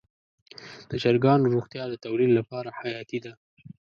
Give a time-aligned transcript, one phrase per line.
[0.89, 3.33] د چرګانو روغتیا د تولید لپاره حیاتي ده.